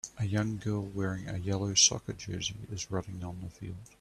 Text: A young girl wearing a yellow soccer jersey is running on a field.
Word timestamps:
A 0.17 0.25
young 0.25 0.57
girl 0.57 0.81
wearing 0.89 1.27
a 1.29 1.37
yellow 1.37 1.75
soccer 1.75 2.13
jersey 2.13 2.55
is 2.71 2.89
running 2.89 3.23
on 3.23 3.37
a 3.45 3.51
field. 3.51 3.75